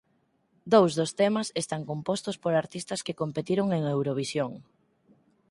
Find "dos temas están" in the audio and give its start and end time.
0.99-1.81